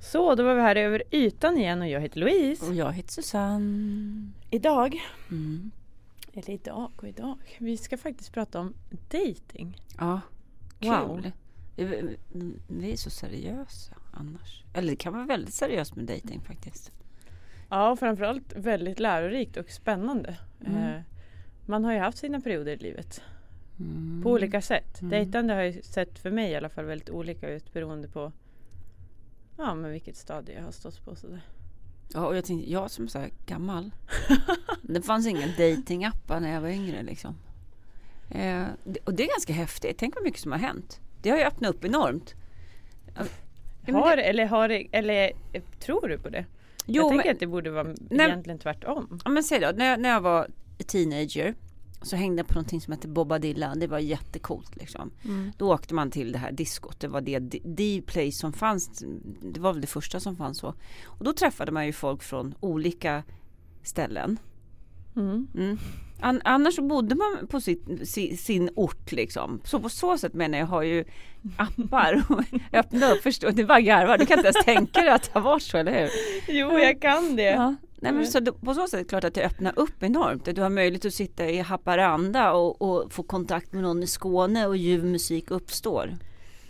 [0.00, 2.66] Så, då var vi här över ytan igen och jag heter Louise.
[2.66, 4.30] Och jag heter Susanne.
[4.50, 5.70] Idag, Mm.
[6.34, 8.74] eller idag och idag, vi ska faktiskt prata om
[9.10, 9.76] dating.
[9.98, 10.20] Ja,
[10.80, 10.88] kul.
[10.90, 11.22] Wow.
[11.76, 12.16] Vi,
[12.68, 14.64] vi är så seriösa annars.
[14.74, 16.90] Eller det kan vara väldigt seriöst med dating faktiskt.
[17.68, 20.36] Ja, och framförallt väldigt lärorikt och spännande.
[20.66, 20.76] Mm.
[20.82, 21.00] Eh,
[21.66, 23.22] man har ju haft sina perioder i livet
[23.80, 24.20] Mm.
[24.22, 25.00] på olika sätt.
[25.00, 25.10] Mm.
[25.10, 28.32] Dejtande har ju sett för mig i alla fall väldigt olika ut beroende på
[29.60, 31.14] ja, men vilket stadie jag har stått på.
[31.16, 31.40] Sådär.
[32.14, 33.90] Ja, och jag tänkte, jag som är så här gammal.
[34.82, 37.34] det fanns inga datingappar när jag var yngre liksom.
[38.30, 38.64] Eh,
[39.04, 39.98] och det är ganska häftigt.
[39.98, 41.00] Tänk vad mycket som har hänt.
[41.22, 42.34] Det har ju öppnat upp enormt.
[43.92, 45.32] Har, det- eller, har, eller
[45.80, 46.44] tror du på det?
[46.86, 49.20] Jo, jag tänker men- att det borde vara Nej, egentligen tvärtom.
[49.24, 50.48] Ja men säg då, när jag, när jag var
[50.86, 51.54] teenager
[52.02, 53.74] så hängde jag på någonting som hette Bobadilla.
[53.74, 55.10] Det var jättecoolt liksom.
[55.58, 57.00] Då åkte man till det här diskot.
[57.00, 59.04] Det var det D-place som fanns.
[59.42, 60.74] Det var väl det första som fanns så.
[61.04, 63.22] Och då träffade man ju folk från olika
[63.82, 64.38] ställen.
[65.16, 65.46] Mm.
[65.54, 65.78] Mm.
[66.20, 69.60] An- annars så bodde man på sitt, si, sin ort liksom.
[69.64, 71.04] Så på så sätt menar jag har ju
[71.56, 72.40] appar och
[72.72, 73.22] öppna upp.
[73.22, 74.18] Förstå, det bara garvar.
[74.18, 76.10] Du kan inte ens tänka dig att det varit så, eller hur?
[76.48, 77.42] Jo, jag kan det.
[77.42, 77.74] Ja.
[78.00, 80.54] Nej, men så det, på så sätt är det klart att det öppnar upp enormt.
[80.54, 84.66] Du har möjlighet att sitta i Haparanda och, och få kontakt med någon i Skåne
[84.66, 86.16] och ljuv musik uppstår.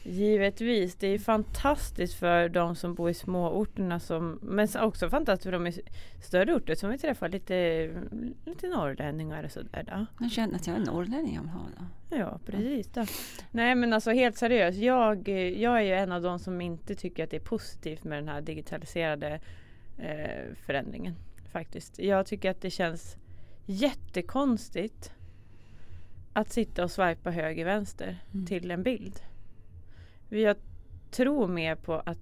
[0.03, 5.53] Givetvis, det är fantastiskt för de som bor i småorterna som, men också fantastiskt för
[5.53, 5.81] de i
[6.23, 7.91] större orter som vi träffar lite,
[8.45, 10.07] lite norrlänningar och sådär då.
[10.21, 11.37] Jag känner att jag är norrlänning.
[11.37, 12.17] ha det.
[12.17, 13.07] Ja precis då.
[13.51, 17.25] Nej men alltså helt seriöst, jag, jag är ju en av de som inte tycker
[17.25, 19.41] att det är positivt med den här digitaliserade
[20.01, 21.15] eh, förändringen.
[21.53, 21.99] Faktiskt.
[21.99, 23.17] Jag tycker att det känns
[23.67, 25.13] jättekonstigt
[26.33, 28.47] att sitta och swipa höger vänster Mm.
[28.47, 29.21] till en bild.
[30.29, 30.57] Jag
[31.11, 32.19] tror mer på att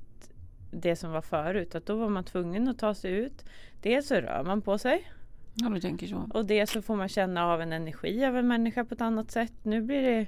[0.70, 3.44] det som var förut, att då var man tvungen att ta sig ut.
[3.82, 5.10] Dels så rör man på sig
[5.54, 6.28] Ja, du tänker så.
[6.34, 9.30] och det så får man känna av en energi av en människa på ett annat
[9.30, 9.52] sätt.
[9.62, 10.26] Nu blir det...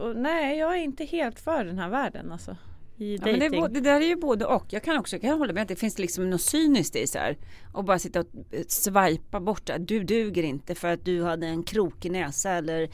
[0.00, 2.56] Och nej, jag är inte helt för den här världen alltså.
[3.00, 4.66] I Ja, men det, bo- det där är ju både och.
[4.72, 7.18] Jag kan också jag kan hålla med att det finns liksom något cyniskt i så
[7.18, 7.38] här.
[7.72, 11.46] Och bara sitta och eh, swipa bort att du duger inte för att du hade
[11.46, 12.90] en krokig näsa eller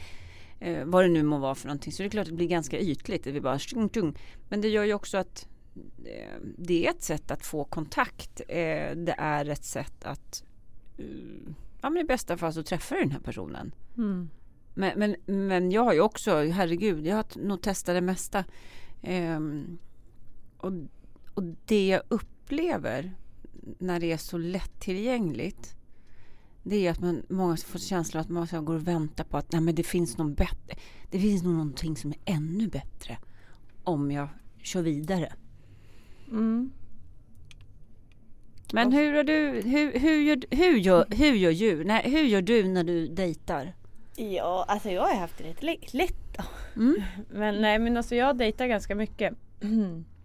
[0.61, 1.93] eh, vad det nu må vara för någonting.
[1.93, 3.25] Så det är klart att det blir ganska ytligt.
[3.25, 4.19] Det blir bara stung, tung.
[4.49, 5.49] Men det gör ju också att
[6.05, 8.41] eh, det är ett sätt att få kontakt.
[8.49, 10.45] Eh, det är ett sätt att
[10.99, 11.05] eh,
[11.83, 13.75] ja, men i bästa fall så träffar du den här personen.
[13.97, 14.31] Mm.
[14.75, 18.45] Men, men, men jag har ju också, herregud, jag har nog testat det mesta.
[19.03, 19.79] Ehm,
[20.67, 20.73] och,
[21.35, 23.15] och det jag upplever
[23.79, 25.77] när det är så lättillgängligt
[26.69, 29.61] det är att man, många får känslan att man går och väntar på att nej,
[29.61, 30.77] men det finns någon bättre.
[31.11, 33.19] Det finns nog någonting som är ännu bättre
[33.85, 34.29] om jag
[34.63, 35.33] kör vidare.
[36.31, 36.71] Mm.
[38.73, 42.43] Men hur, är du, hur, hur, gör, hur, gör, hur, gör du, nej, hur gör
[42.43, 43.75] du när du dejtar?
[44.17, 46.37] Ja, alltså jag har haft det rätt lätt.
[46.77, 47.03] Mm.
[47.31, 49.35] Men nej, men alltså jag dejtar ganska mycket.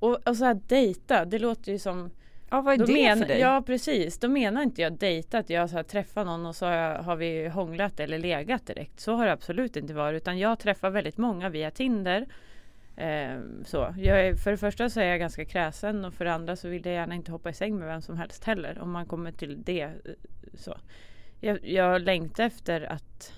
[0.00, 2.10] Och, och så här dejta, det låter ju som
[2.52, 3.40] Ja, vad är Då det men, för dig?
[3.40, 6.66] Ja precis, då menar inte jag dejta att jag så här, träffar någon och så
[6.66, 9.00] har, jag, har vi hånglat eller legat direkt.
[9.00, 12.26] Så har det absolut inte varit utan jag träffar väldigt många via Tinder.
[12.96, 13.94] Ehm, så.
[13.98, 16.68] Jag är, för det första så är jag ganska kräsen och för det andra så
[16.68, 19.32] vill jag gärna inte hoppa i säng med vem som helst heller om man kommer
[19.32, 19.82] till det.
[19.82, 19.90] eh,
[20.54, 20.76] Så.
[21.40, 23.32] Jag, jag längtar efter att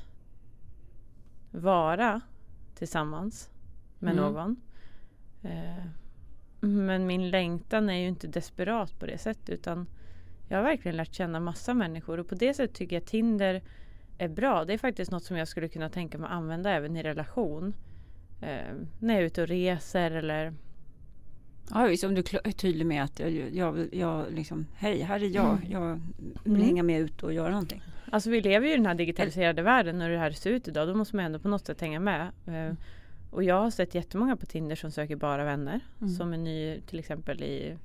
[1.51, 2.21] vara
[2.75, 3.51] tillsammans
[3.99, 4.25] med Mm.
[4.25, 4.57] någon.
[5.43, 5.85] Eh,
[6.63, 9.87] men min längtan är ju inte desperat på det sättet utan
[10.49, 13.63] jag har verkligen lärt känna massa människor och på det sättet tycker jag Tinder
[14.19, 14.65] är bra.
[14.65, 17.75] Det är faktiskt något som jag skulle kunna tänka mig att använda även i relation.
[18.43, 20.55] Eh, när jag är ute och reser eller
[21.71, 25.29] Ja visst, om du är tydlig med att jag, jag, jag liksom, hej här är
[25.29, 26.01] jag, jag
[26.45, 26.63] vill Mm.
[26.67, 27.83] hänga med ut och göra någonting.
[28.11, 30.89] Alltså vi lever ju i den här digitaliserade världen och det här ser ut idag.
[30.89, 32.21] Då måste man ändå på något sätt hänga med.
[32.47, 32.75] Eh,
[33.33, 35.81] och jag har sett jättemånga på Tinder som söker bara vänner.
[36.01, 36.15] Mm.
[36.15, 37.77] Som är ny till exempel i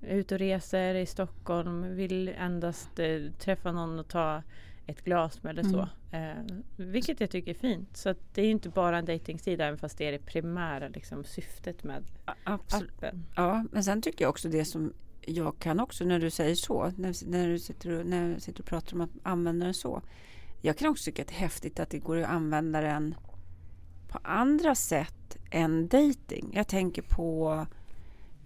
[0.00, 1.94] ut och reser i Stockholm.
[1.94, 4.42] Vill endast eh, träffa någon och ta
[4.86, 5.88] ett glas med eller så.
[6.16, 7.96] Eh, vilket jag tycker är fint.
[7.96, 10.88] Så att det är ju inte bara en dejtingsida även fast det är det primära
[10.88, 12.04] liksom, syftet med
[12.44, 12.90] Absolut.
[12.90, 13.26] appen.
[13.36, 16.92] Ja, men sen tycker jag också det som jag kan också när du säger så,
[16.96, 20.02] när, när du sitter och, när du sitter och pratar om att använda den så.
[20.62, 23.14] Jag kan också tycka att det är häftigt att det går att använda den
[24.14, 26.50] på andra sätt än dating.
[26.52, 27.66] Jag tänker på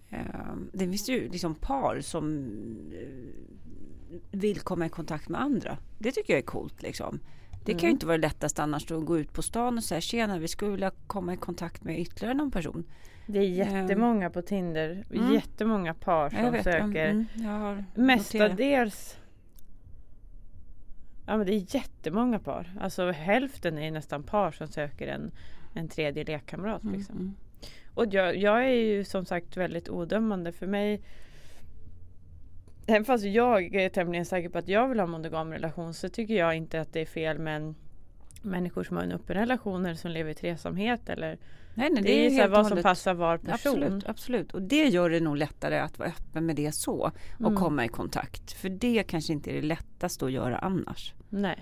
[0.09, 0.19] eh,
[0.73, 2.45] det finns ju liksom par som
[2.93, 3.07] eh,
[4.31, 5.77] vill komma i kontakt med andra.
[5.97, 7.19] Det tycker jag är coolt liksom.
[7.65, 7.95] Det kan ju Mm.
[7.95, 10.71] inte vara det lättaste annars att gå ut på stan och säga tjena vi skulle
[10.71, 12.83] vilja komma i kontakt med ytterligare någon person.
[13.27, 15.05] Det är jättemånga på Tinder.
[15.13, 15.33] Mm.
[15.33, 16.63] Jättemånga par som vet.
[16.63, 17.09] söker.
[17.09, 17.83] Mm.
[17.95, 19.17] Mestadels
[21.25, 22.73] Ja men det är jättemånga par.
[22.81, 25.31] Alltså hälften är nästan par som söker en,
[25.73, 26.83] en tredje lekkamrat.
[26.83, 27.15] Mm, Liksom.
[27.15, 27.33] mm.
[27.93, 30.51] Och jag, jag är ju som sagt väldigt odömande.
[30.51, 31.01] För mig
[32.87, 36.09] Även fast jag är tämligen säker på att jag vill ha en monogam relation så
[36.09, 37.75] tycker jag inte att det är fel med en,
[38.41, 41.09] människor som har en öppen relation eller som lever i tresamhet.
[41.09, 41.37] Eller,
[41.73, 43.83] Nej, nej, det, är ju så vad som hållet- passar var person.
[43.83, 44.51] Absolut, absolut.
[44.53, 47.55] Och det gör det nog lättare att vara öppen med det så och Mm.
[47.55, 48.51] komma i kontakt.
[48.51, 51.13] För det kanske inte är det lättaste att göra annars.
[51.29, 51.57] Nej.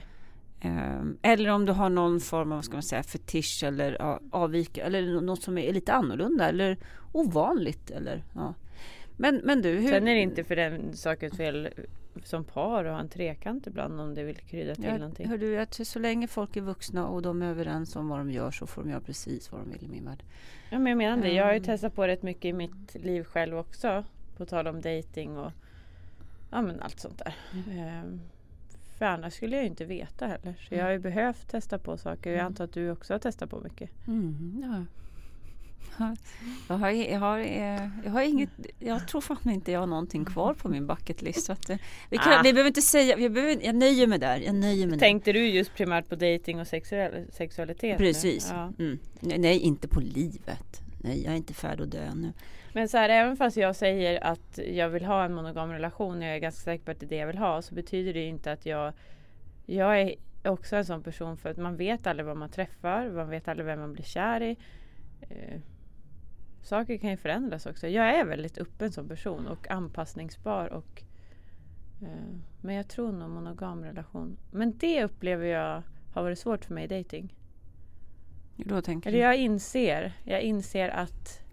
[0.61, 4.19] Ehm, eller om du har någon form av vad ska man säga, fetisch eller ja,
[4.31, 6.77] avvika eller något som är lite annorlunda eller
[7.11, 7.91] ovanligt.
[7.91, 8.53] Eller, ja.
[9.17, 9.89] men, men du, hur...
[9.89, 11.69] Sen är det inte för den sakens fel
[12.23, 15.27] som par att ha en trekant ibland om det vill krydda till Ja, någonting.
[15.27, 18.31] hör du, att så länge folk är vuxna och de är överens om vad de
[18.31, 20.23] gör så får de göra precis vad de vill i min värld.
[20.69, 21.31] Ja, men jag menar det.
[21.33, 21.65] Jag har ju Mm.
[21.65, 24.03] testat på rätt mycket i mitt liv själv också.
[24.37, 25.51] På tal om dating och
[26.51, 27.35] ja, men allt sånt där.
[27.69, 28.19] Mm.
[28.97, 30.65] För annars skulle jag inte veta heller.
[30.69, 32.29] Så jag har ju behövt testa på saker.
[32.29, 32.45] Jag Mm.
[32.47, 33.89] antar att du också har testat på mycket.
[34.07, 34.85] Mm, ja.
[35.99, 36.15] Ja,
[36.69, 38.49] Jag har, jag, har, eh, jag har inget,
[38.79, 41.45] jag tror fan inte jag har någonting kvar på min bucket list.
[41.45, 41.77] Så att, eh,
[42.09, 42.41] vi, kan, Ah.
[42.43, 44.37] vi behöver inte säga, vi behöver, jag nöjer mig där.
[44.37, 47.81] Jag nöjer mig Tänkte du just primärt på dating och sexuell, sexualitet?
[47.81, 47.89] där.
[47.89, 47.97] nu?
[47.97, 48.49] Precis.
[48.51, 48.73] Ja.
[48.79, 48.99] Mm.
[49.21, 50.81] Nej, inte på livet.
[51.01, 52.33] Nej, jag är inte färdig att dö ännu.
[52.77, 56.23] Men så här, även fast jag säger att jag vill ha en monogam relation och
[56.23, 58.23] jag är ganska säker på att det är det jag vill ha så betyder det
[58.23, 58.93] inte att jag
[59.65, 63.29] Jag är också en sån person för att man vet aldrig vad man träffar, man
[63.29, 64.57] vet aldrig vem man blir kär i.
[65.21, 65.59] Eh,
[66.61, 67.87] saker kan ju förändras också.
[67.87, 71.03] Jag är väldigt öppen som person och anpassningsbar och
[72.01, 74.37] eh, Men jag tror nog monogam relation.
[74.51, 75.83] Men det upplever jag
[76.13, 76.87] har varit svårt för mig i
[78.83, 81.46] tänker Eller jag inser, jag inser att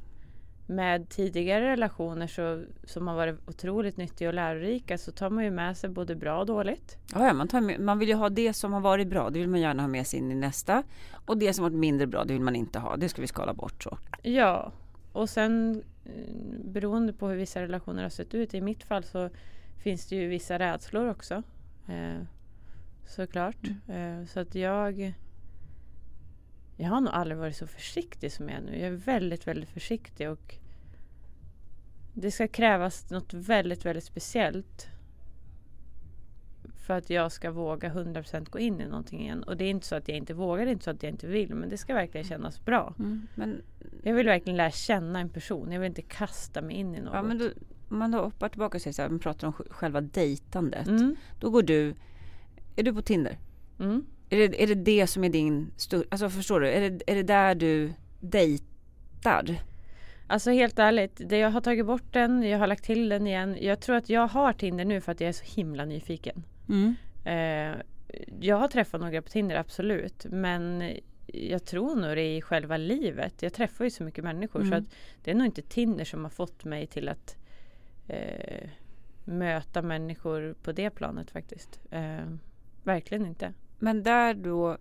[0.67, 5.51] med tidigare relationer så, som har varit otroligt nyttiga och lärorika så tar man ju
[5.51, 6.97] med sig både bra och dåligt.
[7.15, 9.31] Ja, man, tar man vill ju ha det som har varit bra.
[9.31, 10.83] Det vill man gärna ha med sig in i nästa.
[11.27, 12.97] Och det som har varit mindre bra, det vill man inte ha.
[12.97, 13.99] Det ska vi skala bort så.
[14.23, 14.73] Ja,
[15.13, 18.55] och sen eh, beroende på hur vissa relationer har sett ut.
[18.55, 19.31] I mitt fall så
[19.83, 21.43] finns det ju vissa rädslor också.
[21.89, 22.23] Eh,
[23.07, 23.67] såklart.
[23.89, 25.15] Eh, så att jag
[26.77, 28.73] jag har nog aldrig varit så försiktig som jag är nu.
[28.79, 30.55] Jag är väldigt, väldigt försiktig och
[32.15, 34.89] det ska krävas något väldigt, väldigt speciellt
[36.87, 39.43] för att jag ska våga 100% gå in i någonting igen.
[39.43, 41.11] Och det är inte så att jag inte vågar, det är inte så att jag
[41.13, 42.95] inte vill, men det ska verkligen kännas bra.
[42.99, 43.27] Mm.
[43.35, 43.63] Men,
[44.03, 45.73] Jag vill verkligen lära känna en person.
[45.73, 47.15] Jag vill inte kasta mig in i något.
[47.15, 47.49] ja, men då,
[47.89, 50.87] om man då hoppar tillbaka och säger så här, man pratar om sj- själva dejtandet.
[50.87, 51.95] mm, Då går du,
[52.77, 53.39] är du på Tinder?
[53.81, 54.07] mm.
[54.31, 55.71] Är det, är det det som är din
[56.09, 59.57] alltså förstår du, är det, är det där du dejtar?
[60.27, 63.57] Alltså helt ärligt, det jag har tagit bort den, jag har lagt till den igen.
[63.61, 66.43] Jag tror att jag har Tinder nu för att jag är så himla nyfiken.
[66.69, 66.95] Mm.
[67.25, 67.81] Eh,
[68.41, 70.27] jag har träffat några på Tinder, absolut.
[70.31, 70.93] Men
[71.27, 73.43] jag tror nog det i själva livet.
[73.43, 74.79] Jag träffar ju så mycket människor så Mm.
[74.79, 77.37] att det är nog inte Tinder som har fått mig till att
[78.09, 78.69] eh,
[79.25, 81.81] möta människor på det planet faktiskt.
[81.91, 82.27] Eh,
[82.83, 83.53] verkligen inte.
[83.79, 84.79] Men där då,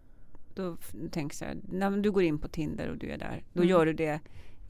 [0.55, 3.43] då f- tänk så här, när du går in på Tinder och du är där,
[3.53, 3.69] då Mm.
[3.69, 4.19] gör du det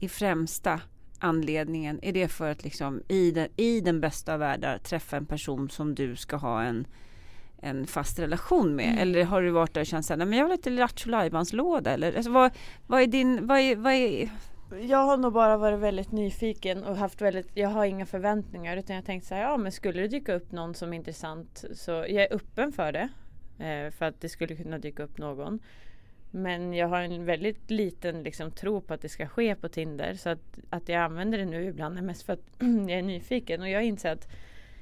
[0.00, 0.80] i främsta
[1.18, 5.26] anledningen, är det för att liksom i den, i den bästa av världar träffa en
[5.26, 6.86] person som du ska ha en
[7.58, 8.86] en fast relation med?
[8.86, 8.98] Mm.
[8.98, 11.10] Eller har du varit där och känt såhär, men jag vill lite Lattjo
[11.86, 12.52] eller alltså, vad,
[12.86, 14.30] vad är din, vad är, vad är
[14.82, 18.96] Jag har nog bara varit väldigt nyfiken och haft väldigt, jag har inga förväntningar utan
[18.96, 21.90] jag tänkte så här, ja men skulle det dyka upp någon som är intressant så
[21.90, 23.08] jag är öppen för det.
[23.58, 25.60] Eh, för att det skulle kunna dyka upp någon.
[26.30, 30.14] Men jag har en väldigt liten liksom, tro på att det ska ske på Tinder.
[30.14, 33.60] Så att, att jag använder det nu ibland är mest för att jag är nyfiken.
[33.60, 34.28] Och jag inser att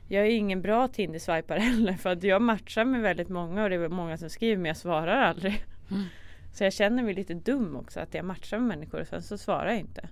[0.09, 1.93] jag är ingen bra Tinder-swipare heller.
[1.93, 4.77] För att jag matchar med väldigt många och det är många som skriver men jag
[4.77, 5.65] svarar aldrig.
[5.91, 6.03] Mm.
[6.53, 9.39] Så jag känner mig lite dum också att jag matchar med människor och sen så
[9.39, 10.09] svarar jag inte.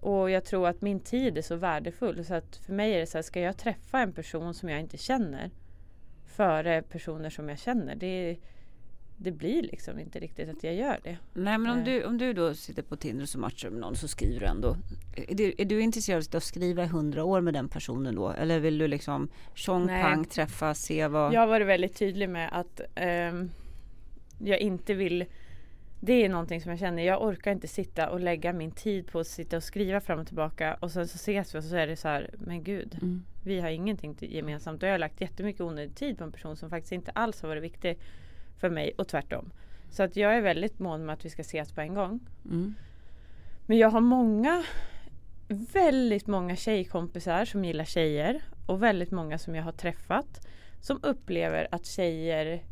[0.00, 3.06] Och jag tror att min tid är så värdefull så att för mig är det
[3.06, 5.50] så här, ska jag träffa en person som jag inte känner
[6.38, 7.94] före personer som jag känner.
[7.94, 8.36] Det,
[9.16, 11.16] det blir liksom inte riktigt att jag gör det.
[11.34, 11.84] Nej men om Eh.
[11.84, 14.46] du, om du då sitter på Tinder och så matchar med någon så skriver du
[14.46, 14.76] ändå.
[15.28, 18.30] Är du, är du intresserad av att skriva i hundra år med den personen då?
[18.30, 20.02] Eller vill du liksom tjong Nej.
[20.02, 21.32] pang träffa, se vad?
[21.34, 23.50] Jag har varit väldigt tydlig med att ehm,
[24.38, 25.24] jag inte vill
[26.00, 29.20] det är någonting som jag känner, jag orkar inte sitta och lägga min tid på
[29.20, 31.86] att sitta och skriva fram och tillbaka och sen så ses vi och så är
[31.86, 33.22] det så här, men gud, Mm.
[33.44, 34.80] vi har ingenting gemensamt.
[34.80, 37.48] Då har jag lagt jättemycket onödig tid på en person som faktiskt inte alls har
[37.48, 37.98] varit viktig
[38.58, 39.50] för mig och tvärtom.
[39.90, 42.20] Så att jag är väldigt mån med att vi ska ses på en gång.
[42.44, 42.74] Mm.
[43.66, 44.64] Men jag har många,
[45.48, 50.46] väldigt många tjejkompisar som gillar tjejer och väldigt många som jag har träffat
[50.80, 52.62] som upplever att tjejer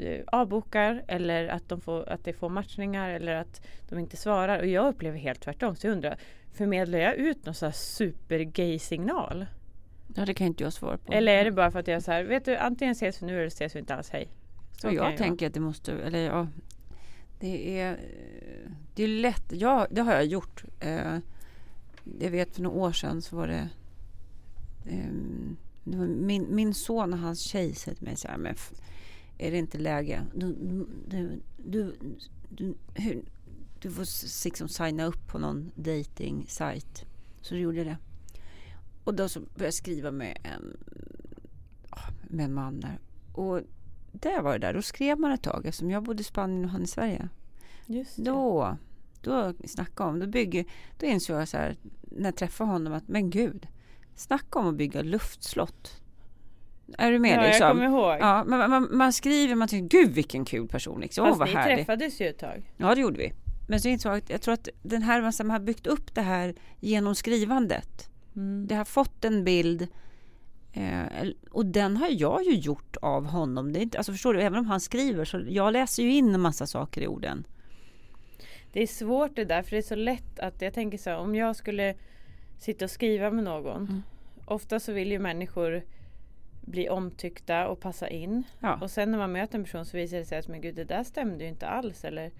[0.00, 4.58] eh, avbokar eller att, de får, att det får matchningar eller att de inte svarar.
[4.58, 5.76] Och jag upplever helt tvärtom.
[5.76, 6.18] Så jag undrar,
[6.52, 9.46] förmedlar jag ut någon sån här super signal?
[10.16, 11.12] Ja det kan inte jag svara på.
[11.12, 13.36] Eller är det bara för att jag så här, vet du antingen ses vi nu
[13.38, 14.28] eller ses vi inte alls, hej.
[14.80, 16.46] Så jag ju tänker att det måste, eller ja,
[17.40, 17.98] det är,
[18.94, 19.44] det är lätt.
[19.52, 20.64] Ja, det har jag gjort.
[20.80, 21.18] Eh,
[22.20, 23.68] Jag vet för några år sedan så var det,
[25.84, 28.54] var min, min son och hans tjej sa till mig så här, men
[29.38, 30.26] är det inte läge?
[30.34, 30.52] Du,
[31.06, 31.96] du, du,
[32.48, 33.22] du, hur,
[33.80, 37.04] du får liksom signa upp på någon dating sajt.
[37.40, 37.96] Så då gjorde det.
[39.04, 40.76] Och då så började jag skriva med en,
[41.90, 42.98] ja, med en man där.
[43.32, 43.60] Och
[44.12, 44.74] där var det där.
[44.74, 47.28] Då skrev man ett tag eftersom jag bodde i Spanien och han i Sverige.
[48.16, 48.76] Då,
[49.22, 50.64] då snacka om, då bygger,
[50.98, 53.66] då insåg jag så här när jag träffade honom att men gud,
[54.14, 56.02] snacka om att bygga luftslott.
[56.98, 57.66] Är du med ja, liksom?
[57.66, 58.16] jag kommer ihåg.
[58.20, 61.26] Ja, man, man, man skriver, man tänker gud vilken kul person liksom.
[61.26, 61.76] Fast vad ni härlig.
[61.76, 62.72] träffades ju ett tag.
[62.76, 63.32] Ja det gjorde vi.
[63.68, 66.14] Men så insåg jag att jag tror att den här, man man har byggt upp
[66.14, 68.10] det här genom skrivandet.
[68.36, 68.66] Mm.
[68.66, 69.88] Det har fått en bild
[70.72, 73.72] eh, och den har jag ju gjort av honom.
[73.72, 76.34] Det är inte, alltså förstår du, även om han skriver så jag läser ju in
[76.34, 77.46] en massa saker i orden.
[78.72, 81.18] Det är svårt det där för det är så lätt att jag tänker så här,
[81.18, 81.94] om jag skulle
[82.58, 83.82] sitta och skriva med någon.
[83.82, 84.02] Mm.
[84.44, 85.82] Ofta så vill ju människor
[86.70, 88.42] bli omtyckta och passa in.
[88.60, 88.78] Ja.
[88.82, 90.84] Och sen när man möter en person så visar det sig att men gud det
[90.84, 92.04] där stämde ju inte alls.
[92.04, 92.30] Eller,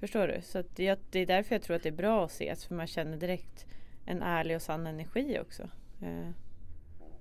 [0.00, 0.40] förstår du?
[0.42, 2.64] Så jag, det är därför jag tror att det är bra att ses.
[2.66, 3.66] För man känner direkt
[4.06, 5.62] en ärlig och sann energi också.
[6.02, 6.30] Eh,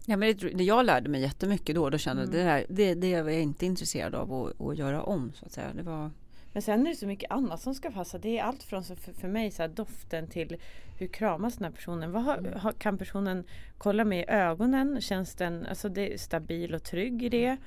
[0.10, 1.90] Ja, men det, det jag lärde mig jättemycket då.
[1.90, 2.66] Då kände jag Mm.
[2.70, 5.32] det, det, det var jag inte intresserad av att, att göra om.
[5.36, 5.74] Så att säga.
[5.74, 6.12] Det var,
[6.54, 8.18] Men sen är det så mycket annat som ska passa.
[8.18, 10.58] Det är allt från så för, för mig så här, doften till
[10.98, 12.12] hur kramas den här personen.
[12.12, 13.44] Vad har, har, kan personen
[13.78, 15.02] kolla mig i ögonen?
[15.02, 17.58] Känns den alltså det är stabil och trygg i det?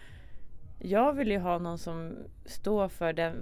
[0.79, 2.13] Jag vill ju ha någon som
[2.45, 3.37] står för den,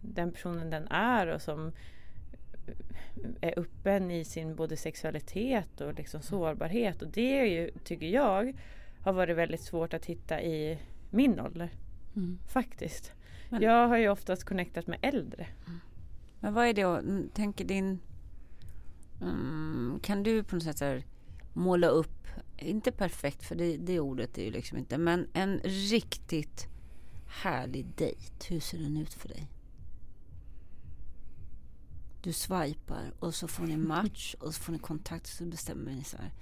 [0.00, 1.72] den personen den är och som
[3.40, 7.02] är öppen i sin både sexualitet och liksom sårbarhet.
[7.02, 8.56] Och det är ju, tycker jag,
[9.00, 10.78] har varit väldigt svårt att hitta i
[11.10, 11.70] min ålder.
[12.48, 13.12] Faktiskt.
[13.48, 15.46] Men- jag har ju oftast connectat med äldre.
[16.40, 18.00] men vad är det, och, mm, tänker din...
[19.20, 21.04] Mm, kan du på något sätt här,
[21.52, 22.26] måla upp,
[22.58, 26.66] inte perfekt för det, det ordet är ju liksom inte, men en riktigt
[27.28, 28.48] härlig dejt.
[28.48, 29.50] Hur ser den ut för dig?
[32.22, 35.92] Du swipar och så får ni match och så får ni kontakt och så bestämmer
[35.92, 36.32] ni så här.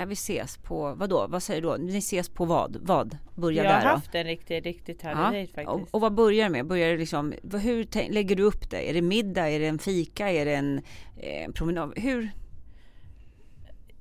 [0.00, 1.76] Äh, vi ses på, vadå, vad säger du då?
[1.76, 2.76] Ni ses på vad?
[2.82, 3.18] Vad?
[3.34, 3.88] Börja jag har där då?
[3.94, 5.94] haft en riktigt, riktigt härlig och, faktiskt.
[5.94, 6.66] och vad börjar det med?
[6.66, 8.90] Börjar det liksom, vad- hur lägger du upp det?
[8.90, 9.48] Är det middag?
[9.48, 10.30] Är det en fika?
[10.30, 10.82] Är det en
[11.16, 11.92] eh, promenad?
[11.96, 12.30] Hur?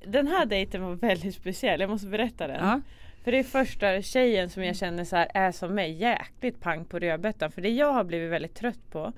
[0.05, 2.65] Den här dejten var väldigt speciell, jag måste berätta den.
[2.67, 2.81] Ja.
[3.23, 6.85] För det är första tjejen som jag känner så här är som mig jäkligt pang
[6.85, 7.51] på rödbetan.
[7.51, 9.13] För det jag har blivit väldigt trött på.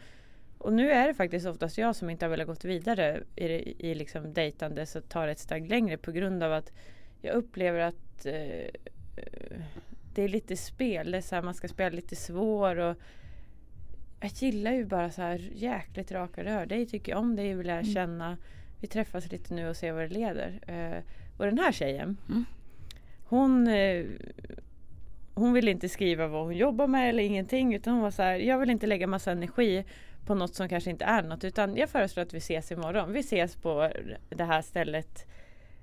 [0.65, 3.85] Och nu är det faktiskt oftast jag som inte har velat gått vidare i, det-
[3.85, 6.71] i liksom dejtande så tar det ett steg längre på grund av att
[7.21, 8.69] jag upplever att eh,
[10.13, 11.11] det är lite spel.
[11.11, 12.95] Det är så här, man ska spela lite svår och
[14.21, 16.65] jag gillar ju bara så här jäkligt raka rör.
[16.65, 18.37] Dig tycker jag om, dig vill jag känna.
[18.81, 20.59] Vi träffas lite nu och ser vad det leder.
[20.67, 21.03] Eh,
[21.37, 22.45] och den här tjejen Mm.
[23.25, 24.05] hon, eh,
[25.33, 28.35] hon ville inte skriva vad hon jobbar med eller ingenting utan hon var så här,
[28.35, 29.85] jag vill inte lägga massa energi
[30.25, 33.13] på något som kanske inte är något utan jag föreslår att vi ses imorgon.
[33.13, 33.91] Vi ses på
[34.29, 35.25] det här stället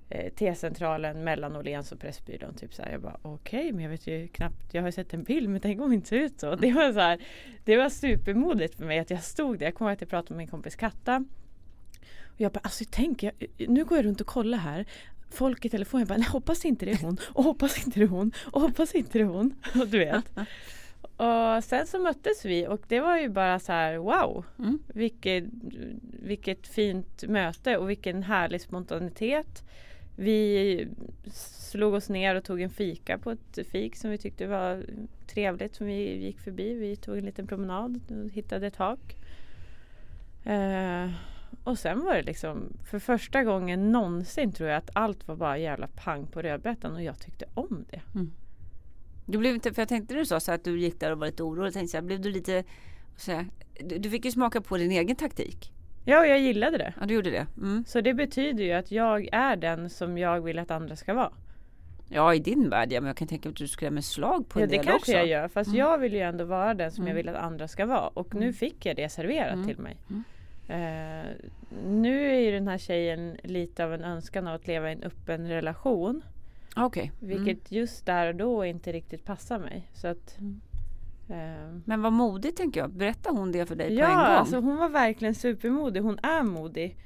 [0.08, 2.54] eh, T-centralen mellan Åhléns och Pressbyrån.
[2.54, 2.92] Typ så här.
[2.92, 5.48] Jag bara okej okay, men jag vet ju knappt, jag har ju sett en bild
[5.48, 6.54] men tänk om det inte ser ut så.
[6.54, 7.20] Det var så här,
[7.64, 9.66] det var supermodigt för mig att jag stod där.
[9.66, 11.24] Jag kommer ihåg att jag pratade med min kompis Katta.
[12.34, 14.86] Och jag bara alltså tänk, jag, nu går jag runt och kollar här
[15.30, 18.04] folk i telefonen Jag bara, nej hoppas inte det är hon och hoppas inte det
[18.04, 19.54] är hon och hoppas inte det är hon.
[19.80, 20.24] Och du vet.
[21.22, 24.44] Och sen så möttes vi och det var ju bara så här wow.
[24.58, 24.78] Mm.
[24.86, 25.44] Vilket,
[26.22, 29.64] vilket fint möte och vilken härlig spontanitet.
[30.16, 30.88] Vi
[31.32, 34.84] slog oss ner och tog en fika på ett fik som vi tyckte var
[35.26, 36.74] trevligt som vi gick förbi.
[36.74, 39.16] Vi tog en liten promenad och hittade ett hak.
[40.46, 41.12] Uh,
[41.64, 45.58] och sen var det liksom för första gången någonsin tror jag att allt var bara
[45.58, 48.00] jävla pang på rödbetan och jag tyckte om det.
[48.14, 48.32] Mm.
[49.32, 51.26] Du blev inte, för jag tänkte du sa så att du gick där och var
[51.26, 51.72] lite orolig.
[51.72, 52.64] Tänkte så här, blev du lite,
[53.16, 53.46] så här,
[53.80, 55.72] du, du, fick ju smaka på din egen taktik.
[56.04, 56.94] Ja, och jag gillade det.
[57.00, 57.46] Ja, du gjorde det.
[57.56, 57.84] Mm.
[57.86, 61.32] Så det betyder ju att jag är den som jag vill att andra ska vara.
[62.08, 64.60] Ja, i din värld ja, men jag kan tänka mig att du skrämmer slag på
[64.60, 64.88] ja, en del också.
[64.88, 65.48] Ja, det kanske jag gör.
[65.48, 65.78] Fast mm.
[65.78, 67.08] jag vill ju ändå vara den som mm.
[67.08, 68.08] jag vill att andra ska vara.
[68.08, 68.52] Och nu mm.
[68.52, 69.66] fick jag det serverat mm.
[69.66, 69.96] till mig.
[70.70, 71.30] Uh,
[71.86, 75.02] nu är ju den här tjejen lite av en önskan av att leva i en
[75.02, 76.22] öppen relation.
[76.76, 77.10] Okay.
[77.22, 77.44] Mm.
[77.44, 79.88] Vilket just där och då inte riktigt passar mig.
[79.92, 80.60] Så att, mm.
[81.30, 82.90] uh, Men vad modigt tänker jag.
[82.90, 84.26] Berättar hon det för dig ja, på en gång?
[84.26, 86.00] Ja, alltså hon var verkligen supermodig.
[86.00, 86.96] Hon är modig.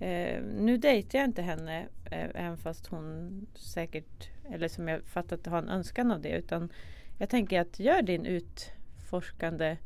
[0.00, 5.58] Uh, nu dejtar jag inte henne även fast hon säkert, eller som jag fattat har
[5.58, 6.38] en önskan av det.
[6.38, 6.72] Utan
[7.18, 9.76] jag tänker att gör din utforskande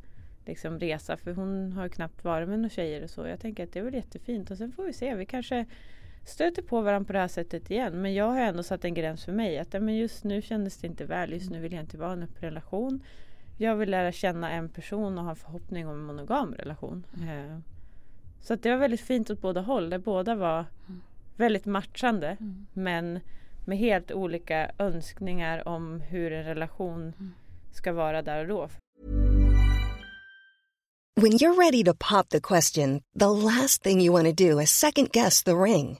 [0.45, 3.27] liksom resa för hon har knappt varit med några tjejer och så.
[3.27, 5.15] Jag tänker att det är väl jättefint och sen får vi se.
[5.15, 5.65] Vi kanske
[6.23, 8.01] stöter på varandra på det här sättet igen.
[8.01, 9.59] Men jag har ändå satt en gräns för mig.
[9.59, 11.33] Att men just nu kändes det inte väl.
[11.33, 13.03] Just nu vill jag inte vara i en öppen relation.
[13.57, 17.05] Jag vill lära känna en person och ha en förhoppning om en monogam relation.
[17.21, 17.63] Mm.
[18.41, 19.89] Så att det var väldigt fint åt båda håll.
[19.89, 21.01] Där båda var mm.
[21.37, 22.37] väldigt matchande.
[22.39, 22.67] Mm.
[22.73, 23.19] Men
[23.65, 27.33] med helt olika önskningar om hur en relation mm.
[27.71, 28.69] ska vara där och då.
[31.15, 34.71] When you're ready to pop the question, the last thing you want to do is
[34.71, 35.99] second guess the ring.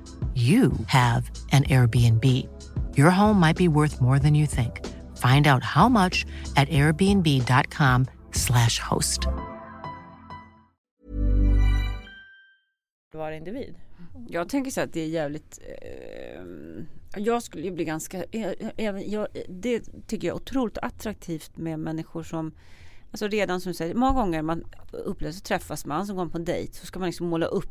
[0.35, 2.47] you have an Airbnb.
[2.95, 4.79] Your home might be worth more than you think.
[5.17, 9.27] Find out how much at airbnb.com slash host.
[13.13, 13.75] Var individ.
[14.27, 15.59] Jag tänker så att det är jävligt...
[15.61, 16.43] Eh,
[17.15, 18.23] jag skulle ju bli ganska...
[18.77, 22.51] Även, jag, det tycker jag är otroligt attraktivt med människor som...
[23.11, 26.37] Alltså redan som du säger, många gånger man upplever så träffas man, så går på
[26.37, 27.69] en dejt så ska man liksom måla upp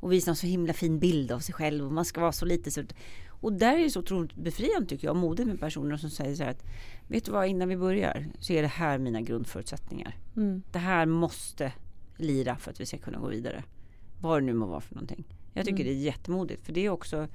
[0.00, 2.44] och visa en så himla fin bild av sig själv och man ska vara så
[2.44, 2.82] lite så.
[3.28, 6.42] Och där är det så otroligt befriande tycker jag, modigt med personer som säger så
[6.42, 6.64] här att
[7.08, 10.16] vet du vad, innan vi börjar så är det här mina grundförutsättningar.
[10.36, 10.62] Mm.
[10.72, 11.72] Det här måste
[12.16, 13.64] lira för att vi ska kunna gå vidare.
[14.20, 15.24] Vad det nu må vara för någonting.
[15.52, 15.86] Jag tycker mm.
[15.86, 17.28] det är jättemodigt för det är också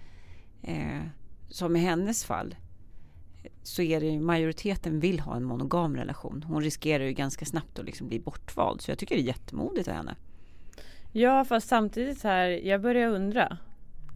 [0.62, 1.02] eh,
[1.50, 2.56] som i hennes fall
[3.64, 6.44] så är det majoriteten vill ha en monogam relation.
[6.44, 8.82] Hon riskerar ju ganska snabbt att liksom bli bortvald.
[8.82, 10.16] Så jag tycker det är jättemodigt av henne.
[11.12, 13.58] Ja fast samtidigt så här, jag börjar undra.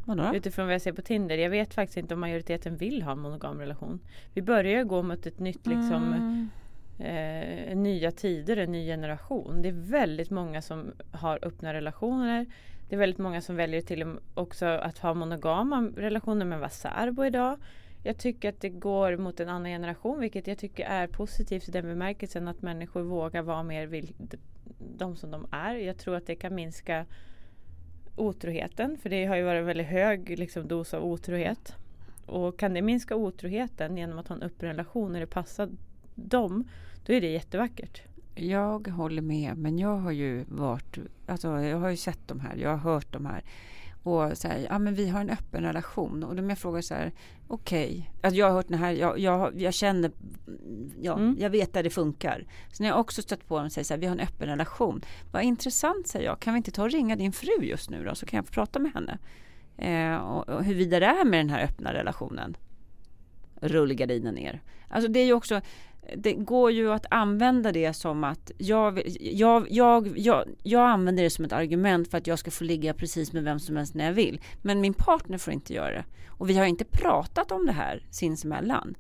[0.06, 0.36] Vadå?
[0.36, 1.38] Utifrån vad jag ser på Tinder.
[1.38, 4.00] Jag vet faktiskt inte om majoriteten vill ha en monogam relation.
[4.34, 6.50] Vi börjar ju gå mot ett nytt liksom mm.
[7.70, 9.62] eh, nya tider, en ny generation.
[9.62, 12.46] Det är väldigt många som har öppna relationer.
[12.90, 17.26] Det är väldigt många som väljer till också att ha monogama relationer med vara särbo
[17.26, 17.58] idag.
[18.04, 21.72] Jag tycker att det går mot en annan generation vilket jag tycker är positivt i
[21.72, 24.14] den bemärkelsen att människor vågar vara mer vill,
[24.98, 25.76] de som de är.
[25.76, 27.06] Jag tror att det kan minska
[28.16, 31.76] otroheten för det har ju varit en väldigt hög liksom, dos av otrohet.
[32.26, 35.70] Och kan det minska otroheten genom att ha en öppen relation när det passar
[36.16, 36.68] dem,
[37.06, 38.02] då är det jättevackert.
[38.36, 42.56] Jag håller med, men jag har ju varit, alltså jag har ju sett de här,
[42.56, 43.44] jag har hört de här
[44.04, 47.12] och säger ja men vi har en öppen relation och då jag frågar så här
[47.48, 48.04] okej, okay.
[48.22, 50.12] alltså jag har hört den här, jag, jag, jag känner,
[51.02, 51.36] ja, mm.
[51.40, 52.46] jag vet där det funkar.
[52.72, 54.48] Sen har jag också stött på dem och säger så här, vi har en öppen
[54.48, 55.02] relation.
[55.32, 58.16] Vad intressant säger jag, kan vi inte ta och ringa din fru just nu då
[58.16, 59.18] så kan jag få prata med henne.
[59.78, 62.58] Eh, och, och huruvida det är med den här öppna relationen.
[63.62, 64.62] Rullgardinen ner.
[64.88, 65.62] Alltså det är ju också,
[66.16, 71.30] det går ju att använda det som att jag, jag, jag, jag, jag använder det
[71.30, 74.06] som ett argument för att jag ska få ligga precis med vem som helst när
[74.06, 74.42] jag vill.
[74.62, 76.06] Men min partner får inte göra det.
[76.28, 78.96] Och vi har inte pratat om det här sinsemellan.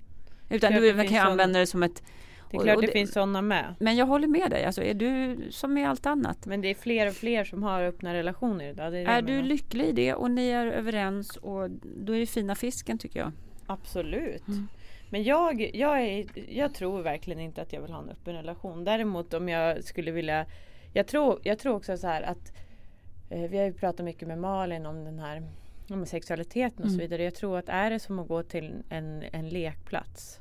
[0.49, 2.03] Utan du kan jag använda det som ett
[2.51, 3.75] det är klart det, det, finns sådana med.
[3.79, 4.65] Men jag håller med dig.
[4.65, 6.45] Alltså är du som med allt annat.
[6.45, 8.95] Men det är fler och fler som har öppna relationer idag.
[8.97, 12.55] är, är du lycklig i det och ni är överens och då är det fina
[12.55, 13.31] fisken tycker jag.
[13.65, 14.47] Absolut.
[14.47, 14.67] Mm.
[15.13, 18.83] Men jag, jag, är, jag tror verkligen inte att jag vill ha en öppen relation.
[18.83, 20.45] Däremot om jag skulle vilja
[20.93, 22.53] Jag tror, jag tror också så här att
[23.29, 25.43] eh, Vi har ju pratat mycket med Malin om den här
[25.89, 26.93] om sexualiteten och mm.
[26.93, 27.23] så vidare.
[27.23, 30.39] Jag tror att är det som att gå till en, en lekplats.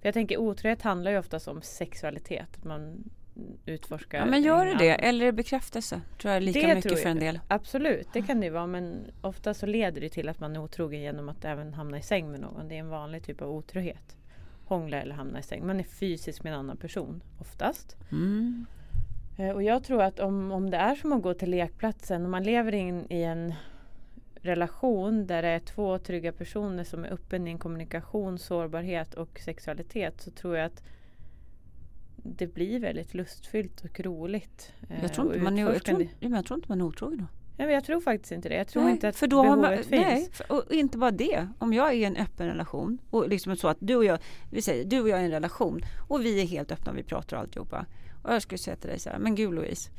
[0.00, 2.64] För jag tänker otrohet handlar ju oftast om sexualitet.
[2.64, 3.10] Man
[3.66, 4.16] utforska.
[4.16, 4.90] Ja, men gör det det?
[4.90, 6.00] Eller bekräftelse?
[6.20, 7.40] Tror jag lika det mycket för en del.
[7.48, 8.66] Absolut, det kan det vara.
[8.66, 12.02] Men ofta så leder det till att man är otrogen genom att även hamna i
[12.02, 12.68] säng med någon.
[12.68, 14.16] Det är en vanlig typ av otrohet.
[14.64, 15.66] Hångla eller hamna i säng.
[15.66, 17.96] Man är fysisk med en annan person oftast.
[18.12, 18.66] Mm.
[19.38, 22.30] Eh, och jag tror att om, om det är som att gå till lekplatsen och
[22.30, 23.54] man lever in i en
[24.34, 29.40] relation där det är två trygga personer som är öppen i en kommunikation, sårbarhet och
[29.44, 30.82] sexualitet så tror jag att
[32.36, 34.72] det blir väldigt lustfyllt och roligt.
[34.88, 37.26] Jag eh, tror inte, man är, jag tror, jag tror inte man är otrogen då.
[37.64, 38.54] Ja, jag tror faktiskt inte det.
[38.54, 39.90] Jag tror nej, inte att för då behovet man, finns.
[39.90, 41.48] Nej, och inte bara det.
[41.58, 44.18] Om jag är i en öppen relation och liksom så att du och jag,
[44.50, 47.02] vi säger du och jag är i en relation och vi är helt öppna, vi
[47.02, 47.86] pratar och alltihopa.
[48.22, 49.90] Och jag skulle säga till dig så här, men gud Louise.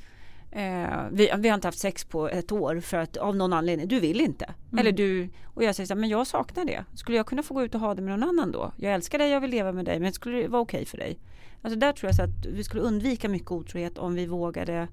[0.51, 3.87] Eh, vi, vi, har inte haft sex på ett år för att av någon anledning,
[3.87, 4.45] du vill inte.
[4.45, 4.79] Mm.
[4.79, 6.85] Eller du, och jag säger så här, men jag saknar det.
[6.93, 8.71] Skulle jag kunna få gå ut och ha det med någon annan då?
[8.77, 10.97] Jag älskar dig, jag vill leva med dig, men skulle det vara okej okay för
[10.97, 11.19] dig?
[11.61, 14.87] Alltså där tror jag så att vi skulle undvika mycket otrohet om vi vågade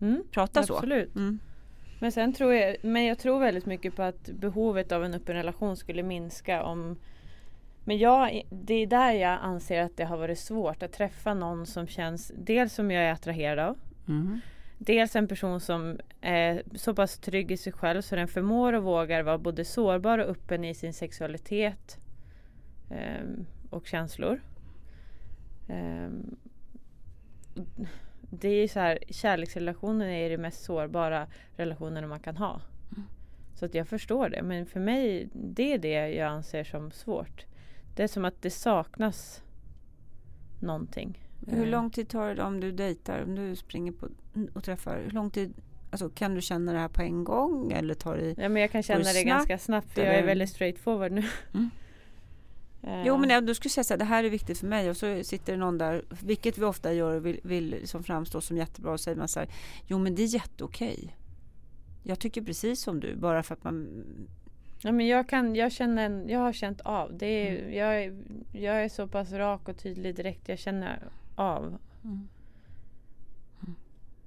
[0.00, 1.12] mm, prata absolut.
[1.12, 1.18] så.
[1.18, 1.38] Mm.
[2.00, 5.34] Men sen tror jag, men jag tror väldigt mycket på att behovet av en öppen
[5.36, 6.96] relation skulle minska om
[7.88, 11.66] men jag, det är där jag anser att det har varit svårt att träffa någon
[11.66, 13.78] som känns dels som jag är attraherad av.
[14.08, 14.40] Mm.
[14.78, 18.82] Dels en person som är så pass trygg i sig själv så den förmår och
[18.82, 21.98] vågar vara både sårbar och öppen i sin sexualitet
[22.90, 23.24] eh,
[23.70, 24.40] och känslor.
[25.68, 26.36] Um,
[28.30, 32.60] det är så här, kärleksrelationen är det mest sårbara relationen man kan ha.
[32.92, 33.08] Mm.
[33.54, 34.42] Så att jag förstår det.
[34.42, 37.46] Men för mig, det är det jag anser som svårt.
[37.94, 39.42] Det är som att det saknas
[40.60, 41.27] någonting.
[41.50, 41.70] Hur eh.
[41.70, 44.08] lång tid tar det om du dejtar, om du springer på
[44.54, 45.00] och träffar?
[45.04, 45.54] Hur lång tid
[45.90, 48.72] Alltså, kan du känna det här på en gång eller tar det Ja men jag
[48.72, 51.24] kan känna det, det ganska snabbt för jag är väldigt straightforward nu.
[51.54, 51.70] Mm.
[52.82, 53.06] Eh.
[53.06, 55.24] Jo men du skulle säga så här, det här är viktigt för mig och så
[55.24, 58.92] sitter det någon där, vilket vi ofta gör och vill, vill liksom framstå som jättebra
[58.92, 59.48] och säger man så här,
[59.86, 61.16] jo men det är jätteokej.
[62.02, 64.04] Jag tycker precis som du, bara för att man
[64.82, 67.18] Ja, men jag, kan, jag, känner, jag har känt av.
[67.18, 67.74] Det är, mm.
[67.74, 68.24] jag,
[68.62, 70.48] jag är så pass rak och tydlig direkt.
[70.48, 71.02] Jag känner
[71.38, 71.78] av.
[72.04, 72.28] Mm.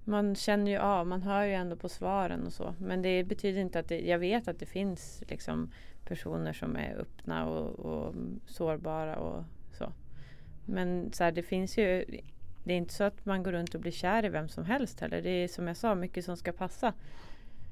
[0.03, 2.75] Man känner ju av, man hör ju ändå på svaren och så.
[2.79, 5.71] Men det betyder inte att det, jag vet att det finns liksom
[6.05, 9.93] personer som är öppna och, och sårbara och så.
[10.65, 12.05] Men så här, det finns ju
[12.63, 14.99] Det är inte så att man går runt och blir kär i vem som helst
[14.99, 15.21] heller.
[15.21, 16.93] Det är som jag sa, mycket som ska passa.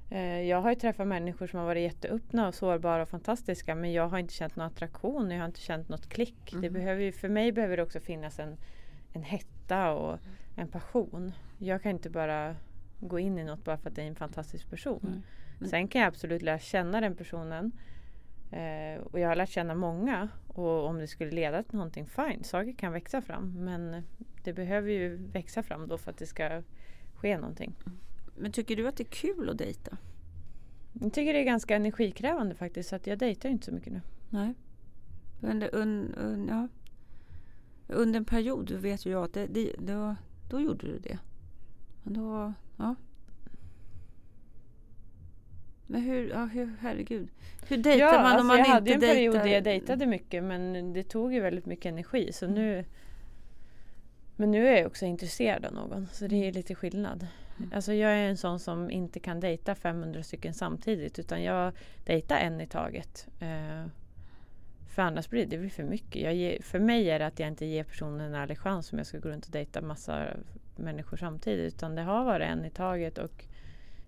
[0.09, 3.93] Eh, jag har ju träffat människor som har varit jätteöppna och sårbara och fantastiska men
[3.93, 6.51] jag har inte känt någon attraktion, jag har inte känt något klick.
[6.51, 6.61] Mm.
[6.61, 8.57] Det behöver ju, för mig behöver det också finnas en,
[9.13, 10.19] en hetta och
[10.55, 11.31] en passion.
[11.57, 12.55] Jag kan inte bara
[12.99, 15.23] gå in i något bara för att det är en fantastisk person.
[15.57, 15.69] Mm.
[15.69, 17.71] Sen kan jag absolut lära känna den personen
[18.51, 22.43] Eh, och jag har lärt känna många och om det skulle leda till någonting, fine,
[22.43, 23.65] saker kan växa fram.
[23.65, 24.03] Men
[24.43, 26.63] det behöver ju växa fram då för att det ska
[27.15, 27.75] ske någonting.
[28.35, 29.97] Men tycker du att det är kul att dejta?
[30.93, 34.01] Jag tycker det är ganska energikrävande faktiskt så att jag dejtar inte så mycket nu.
[34.29, 34.53] Nej.
[35.41, 36.67] Un, un, un, ja.
[37.89, 40.15] Under en period vet ju jag att det, det, då,
[40.49, 41.17] då gjorde du det.
[42.03, 42.95] Men då, ja.
[45.87, 47.29] Men hur, ja, hur herregud.
[47.67, 49.15] Hur dejtar ja, man alltså om man jag inte hade ju en dejtar?
[49.15, 52.85] period där jag dejtade mycket men det tog ju väldigt mycket energi så nu
[54.35, 57.27] Men nu är jag också intresserad av någon så det är lite skillnad.
[57.73, 61.73] Alltså jag är en sån som inte kan dejta 500 stycken samtidigt utan jag
[62.05, 63.27] dejtar en i taget.
[63.39, 63.85] Eh,
[64.89, 66.21] för annars blir det, blir för mycket.
[66.21, 68.97] Jag ger, för mig är det att jag inte ger personen en ärlig chans om
[68.97, 70.27] jag ska gå runt och dejta massa
[70.75, 71.73] människor samtidigt.
[71.73, 73.45] Utan det har varit en i taget och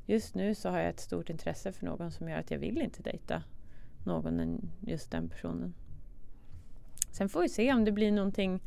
[0.05, 2.81] just nu så har jag ett stort intresse för någon som gör att jag vill
[2.81, 3.43] inte dejta
[4.05, 5.73] någon än just den personen.
[7.11, 8.61] Sen får vi se om det blir någonting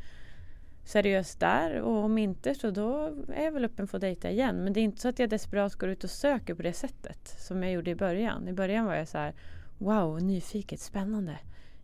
[0.85, 4.65] seriöst där och om inte så då är jag väl öppen för att dejta igen.
[4.65, 7.29] Men det är inte så att jag desperat går ut och söker på det sättet
[7.39, 8.49] som jag gjorde i början.
[8.49, 9.35] I början var jag så här
[9.79, 11.39] Wow, nyfiket, spännande.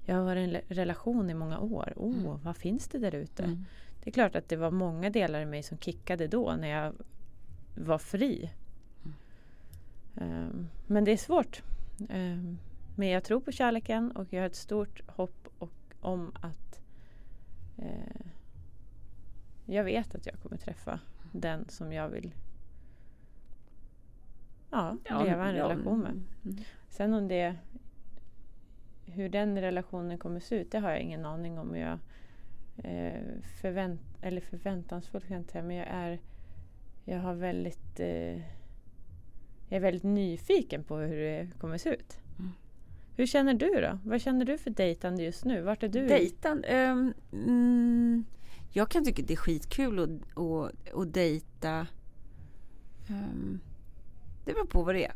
[0.05, 1.93] Jag har varit i en relation i många år.
[1.97, 3.43] Oh, vad finns det där ute?
[3.43, 3.65] Mm.
[4.05, 6.93] Det är klart att det var många delar i mig som kickade då när jag
[7.75, 8.51] var fri.
[10.17, 11.63] Ehm, men det är svårt.
[12.09, 12.59] Ehm,
[12.97, 16.81] men jag tror på kärleken och jag har ett stort hopp och, om att
[17.79, 18.27] eh,
[19.67, 21.01] jag vet att jag kommer träffa
[21.33, 22.35] den som jag vill
[24.71, 26.11] ja, Ja, leva en ja, relation med.
[26.45, 26.57] mm.
[26.89, 27.57] Sen om det
[29.11, 31.77] hur den relationen kommer se ut, det har jag ingen aning om.
[31.77, 31.99] Jag
[32.77, 33.21] eh,
[33.61, 36.19] förvänt, eller förväntansfull kan jag inte säga, men jag är
[37.05, 38.37] jag har väldigt eh,
[39.69, 42.19] jag är väldigt nyfiken på hur det kommer se ut.
[42.39, 42.51] Mm.
[43.17, 43.99] Hur känner du då?
[44.05, 45.63] Vad känner du för dejtande just nu?
[45.63, 46.07] Vart är du?
[46.07, 46.65] Dejtan?
[46.65, 48.25] ehm, mm,
[48.73, 51.87] jag kan tycka det är skitkul att, att, att dejta.
[53.09, 53.61] ehm,
[54.45, 55.15] det beror på vad det är.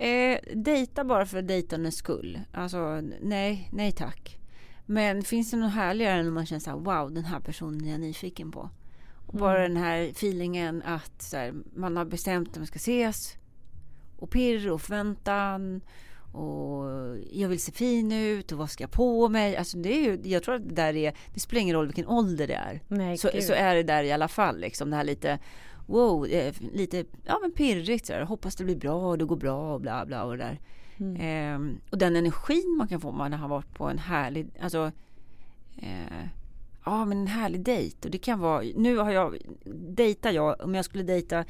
[0.00, 2.40] Eh, dejta bara för dejtandets skull.
[2.52, 4.38] Alltså nej, nej tack.
[4.86, 7.86] Men finns det något härligare än om man känner så här, wow den här personen
[7.86, 8.70] är jag nyfiken på.
[9.26, 13.36] Och bara den här feelingen att så här, man har bestämt att man ska ses.
[14.16, 15.80] Och pirr och förväntan.
[16.32, 16.84] Och
[17.32, 19.56] jag vill se fin ut och vad ska jag på mig?
[19.56, 22.06] Alltså det är ju, jag tror att det där är, det spelar ingen roll vilken
[22.06, 22.82] ålder det är.
[22.88, 24.60] Nej, Så, så är det där i alla fall.
[24.60, 25.38] Liksom, det här lite,
[25.90, 28.06] wow, eh, lite ja, men pirrigt.
[28.06, 28.22] Så där.
[28.22, 30.60] Hoppas det blir bra och det går bra och bla bla och det där.
[31.00, 31.16] Mm.
[31.20, 34.92] Ehm, och den energin man kan få om man har varit på en härlig, alltså
[35.76, 36.26] eh,
[36.84, 37.96] ja men en härlig dejt.
[38.04, 39.36] Och det kan vara, nu har jag,
[39.74, 41.44] dejtar jag, om jag skulle dejta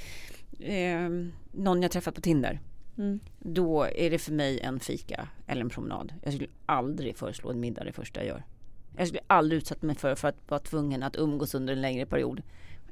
[0.58, 1.08] eh,
[1.52, 2.60] någon jag träffat på Tinder.
[2.98, 3.20] Mm.
[3.38, 6.12] Då är det för mig en fika eller en promenad.
[6.22, 8.44] Jag skulle aldrig föreslå en middag det första jag gör.
[8.96, 12.06] Jag skulle aldrig utsätta mig för, för att vara tvungen att umgås under en längre
[12.06, 12.42] period.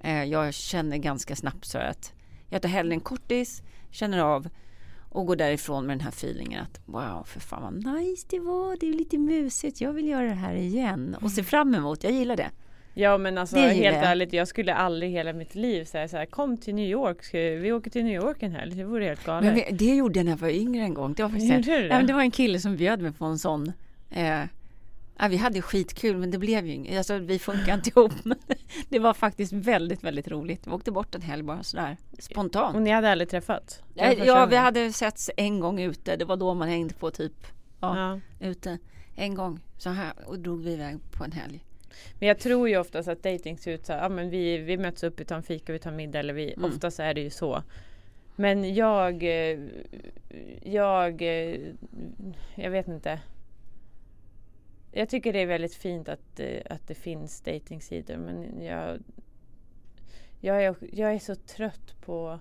[0.01, 2.13] Eh, jag känner ganska snabbt så att
[2.49, 4.49] jag tar hellre en kortis, känner av
[5.11, 8.77] och går därifrån med den här feelingen att wow, för fan vad nice det var,
[8.81, 12.13] det är lite mysigt, jag vill göra det här igen och se fram emot, jag
[12.13, 12.51] gillar det.
[12.95, 14.05] Ja men alltså helt jag.
[14.05, 17.73] ärligt, jag skulle aldrig hela mitt liv säga så här, kom till New York, vi,
[17.73, 19.55] åker till New York en helg, det vore helt galet.
[19.55, 21.15] Men det gjorde jag när jag var yngre en gång.
[21.15, 21.87] Det var, faktiskt en, det?
[21.87, 23.73] ja, men det var en kille som bjöd mig på en sån.
[24.11, 24.41] Eh,
[25.19, 26.99] ja, vi hade skitkul men det blev ju inget.
[26.99, 28.13] Alltså, vi funkar inte ihop.
[28.89, 30.67] Det var faktiskt väldigt, väldigt roligt.
[30.67, 32.77] Vi åkte bort en helg bara sådär spontant.
[32.77, 36.17] Och ni hade aldrig var Ja, ja, vi hade setts en gång ute.
[36.17, 37.47] Det var då man hängde på typ
[37.81, 37.99] ja,
[38.41, 38.47] Ja.
[38.49, 38.79] ute
[39.17, 41.65] en gång så här och drog vi iväg på en helg.
[42.19, 44.77] Men jag tror ju oftast att dating ser ut så här, ja men vi, vi
[44.77, 46.71] möts upp, vi tar en fika, vi tar middag eller vi, Mm.
[46.71, 47.63] oftast är det ju så.
[48.37, 49.59] Men jag, eh,
[50.63, 51.57] jag, eh,
[52.55, 53.21] jag vet inte.
[54.93, 58.99] Jag tycker det är väldigt fint att, eh, att det finns datingsidor men jag,
[60.41, 62.39] jag, är, jag är så trött på,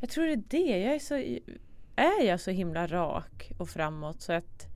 [0.00, 1.14] jag tror det är det, jag är så,
[1.96, 4.66] är jag så himla rak och framåt så att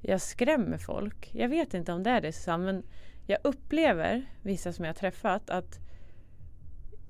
[0.00, 1.34] jag skrämmer folk.
[1.34, 2.82] Jag vet inte om det är det Susanne, men
[3.26, 5.78] jag upplever, vissa som jag har träffat, att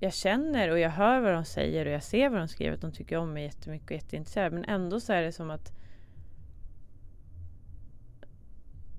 [0.01, 2.81] jag känner och jag hör vad de säger och jag ser vad de skriver att
[2.81, 4.55] de tycker om mig jättemycket och är jätteintresserade.
[4.55, 5.73] Men ändå så är det som att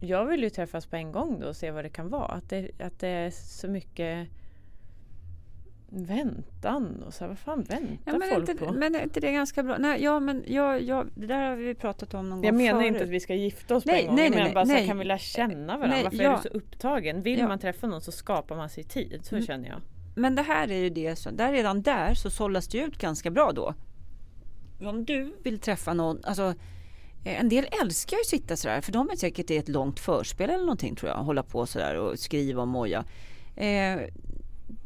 [0.04, 2.26] jag vill ju träffas på en gång då och se vad det kan vara.
[2.26, 4.28] Att det, att det är så mycket
[5.90, 8.72] väntan och så här, vad fan väntar Ja, men, folk inte, på?
[8.74, 9.78] men är inte det ganska bra?
[9.80, 12.80] Nej, ja, men jag, jag, det där har vi pratat om någon Jag gång menar
[12.80, 12.88] förut.
[12.88, 14.16] inte att vi ska gifta oss Nej, på en gång.
[14.16, 14.88] nej, jag nej, menar nej, bara så här, nej.
[14.88, 15.88] kan vi lära känna varandra?
[15.96, 16.32] Nej, Varför ja.
[16.32, 17.22] är du så upptagen?
[17.22, 17.48] Vill Ja.
[17.48, 19.20] man träffa någon så skapar man sig tid.
[19.24, 19.46] Så Mm.
[19.48, 19.82] känner jag.
[20.16, 23.30] Men det här är ju det, så där redan där så sållas det ut ganska
[23.32, 23.74] bra då.
[24.82, 26.54] Om du vill träffa någon, alltså
[27.23, 30.49] en del älskar ju att sitta sådär för de är säkert i ett långt förspel
[30.49, 31.17] eller någonting tror jag.
[31.17, 33.03] Hålla på sådär och skriva och moja.
[33.55, 33.99] Eh,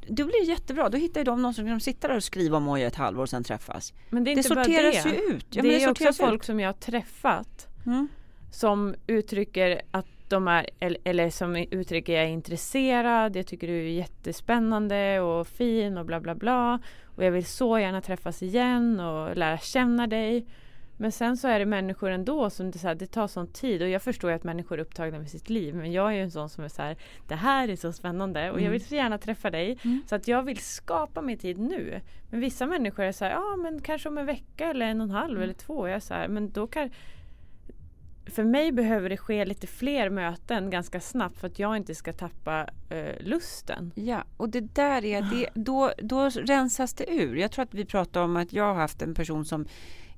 [0.08, 0.90] då blir det jättebra.
[0.90, 3.22] Då hittar ju de någon som kan sitta där och skriva och moja ett halvår
[3.24, 3.94] och sen träffas.
[4.10, 5.10] Men det är Det inte bara sorteras det.
[5.10, 5.46] ju ut.
[5.50, 6.46] Ja, det men är det också sorteras folk ut.
[6.46, 8.08] som jag har träffat Mm.
[8.52, 13.74] som uttrycker att de är, eller, eller som uttrycker jag är intresserad, jag tycker du
[13.80, 16.80] är jättespännande och fin och bla bla bla.
[17.16, 20.46] Och jag vill så gärna träffas igen och lära känna dig.
[20.98, 23.82] Men sen så är det människor ändå som det, så här, det tar sån tid
[23.82, 26.22] och jag förstår ju att människor är upptagna med sitt liv men jag är ju
[26.22, 28.96] en sån som är så här Det här är så spännande och jag vill så
[28.96, 29.78] gärna träffa dig
[30.08, 32.02] så att jag vill skapa mig tid nu.
[32.30, 35.08] Men vissa människor är så här, ja men kanske om en vecka eller en och
[35.08, 35.88] en halv eller två.
[35.88, 36.90] Jag är så här, men då kan
[38.26, 42.14] för mig behöver det ske lite fler möten ganska snabbt för att jag inte ska
[42.14, 43.92] tappa eh, lusten.
[43.96, 47.36] Ja, och det där är, det, då, då rensas det ur.
[47.36, 49.66] Jag tror att vi pratar om att jag har haft en person som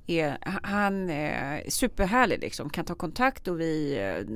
[0.08, 4.26] är, han är superhärlig liksom, kan ta kontakt och vi eh,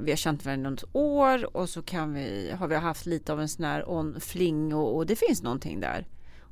[0.00, 3.40] vi har känt varandra något år och så kan vi, har vi haft lite av
[3.40, 6.06] en sån här on, fling och, och det finns någonting där.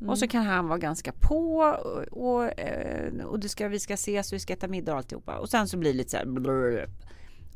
[0.07, 3.95] Och så kan han vara ganska på och, och, eh, och det ska, vi ska
[3.95, 5.39] ses och vi ska äta middag och alltihopa.
[5.39, 6.89] Och sen så blir det lite så här blur.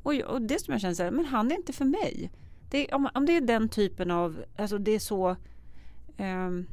[0.03, 2.31] Och, och det som jag känner så här, men han är inte för mig.
[2.71, 5.37] Det, om, om det är den typen av, alltså det är så
[6.17, 6.67] ehm,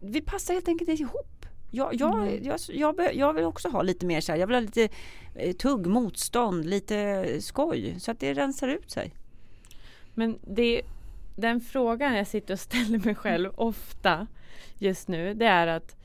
[0.00, 1.39] vi passar helt enkelt inte ihop.
[1.70, 4.56] Jag, jag, jag, jag, be- jag vill också ha lite mer så här, jag vill
[4.56, 4.88] ha lite
[5.34, 9.14] eh, tugg, motstånd, lite skoj så att det rensar ut sig.
[10.14, 10.82] Men det,
[11.36, 14.26] den frågan jag sitter och ställer mig själv ofta
[14.78, 15.96] just nu det är att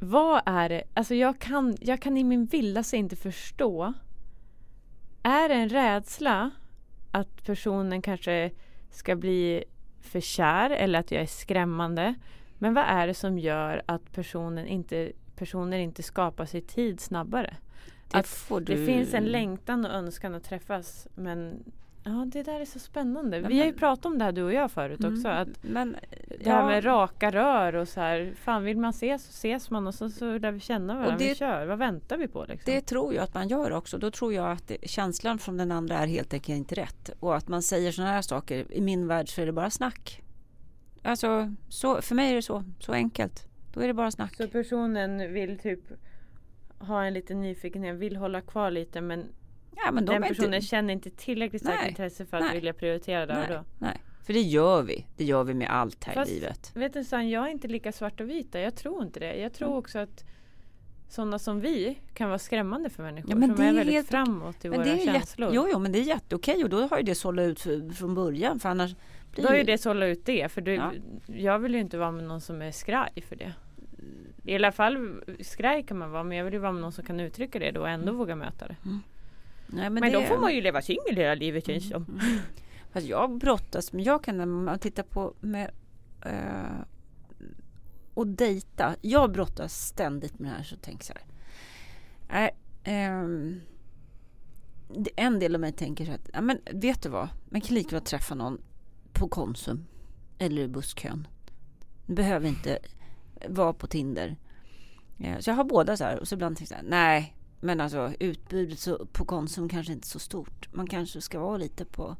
[0.00, 3.92] vad är det, alltså jag kan, jag kan i min vildaste inte förstå
[5.22, 6.50] är det en rädsla
[7.12, 8.50] att personen kanske
[8.90, 9.64] ska bli
[10.00, 12.14] för kär eller att jag är skrämmande
[12.58, 17.56] men vad är det som gör att personen inte, personer inte skapar sig tid snabbare?
[18.10, 21.64] Det att får det du- finns en längtan och önskan att träffas men
[22.04, 23.36] ja det där är så spännande.
[23.38, 25.28] Ja, Vi har ju pratat om det här du och jag förut också.
[25.28, 25.96] Mm, Att Men
[26.44, 28.32] det här med raka rör och så här.
[28.36, 31.16] Fan vill man ses så ses man och så, så lär vi känna varandra.
[31.18, 31.66] det- vi kör.
[31.66, 32.74] Vad väntar vi på liksom?
[32.74, 33.98] Det tror jag att man gör också.
[33.98, 37.10] Då tror jag att det, känslan från den andra är helt enkelt inte rätt.
[37.20, 38.66] Och att man säger sådana här saker.
[38.72, 40.22] I min värld så är det bara snack.
[41.02, 42.64] Alltså, så, för mig är det så.
[42.78, 43.46] Så enkelt.
[43.72, 44.34] Då är det bara snack.
[44.36, 45.80] Så personen vill typ
[46.78, 49.24] ha en liten nyfikenhet, vill hålla kvar lite men
[49.84, 52.54] Ja, men de den personen inte, känner inte tillräckligt starkt Nej, intresse för att nej,
[52.54, 53.64] vilja prioritera och nej, då.
[53.78, 54.00] nej.
[54.26, 55.06] För det gör vi.
[55.16, 56.70] Det gör vi med allt här Fast- i livet.
[56.74, 58.60] Vet du Susanne, jag är inte lika svart och vita.
[58.60, 59.36] Jag tror inte det.
[59.36, 59.78] Jag tror Mm.
[59.78, 60.24] också att
[61.08, 63.94] sådana som vi kan vara skrämmande för människor Ja, men som det är är väldigt
[63.94, 65.50] helt- framåt i Men våra det är känslor.
[65.54, 68.58] jo, jo, men det är jätteokej och då har ju det sållat ut från början.
[68.60, 68.94] För annars
[69.38, 70.48] blir Då är det sålla ut det.
[70.52, 70.92] För du, Ja.
[71.26, 73.52] jag vill ju inte vara med någon som är skraj för det.
[74.44, 77.04] I alla fall skraj kan man vara men jag vill ju vara med någon som
[77.04, 78.76] kan uttrycka det då och ändå våga möta det.
[79.66, 82.20] Nej, Men, det, då får man ju leva singel hela livet känns det som.
[82.92, 85.70] Fast jag brottas, men jag kan när man tittar på med
[86.24, 86.80] eh,
[88.14, 88.94] och dejta.
[89.00, 91.12] Jag brottas ständigt med det här så tänk så
[92.28, 92.50] här.
[92.84, 93.60] Ehm,
[94.96, 97.28] det- en del av mig tänker så att, ja, men vet du vad?
[97.50, 98.60] Man kan lika väl träffa någon
[99.18, 99.84] på Konsum
[100.38, 101.26] eller i busskön.
[102.06, 102.78] Du behöver inte
[103.48, 104.36] vara på Tinder.
[105.18, 107.34] Eh, Så jag har båda så här och så ibland tänker jag så här, nej,
[107.60, 110.68] men alltså utbudet så, på Konsum kanske inte är så stort.
[110.74, 112.16] Man kanske ska vara lite på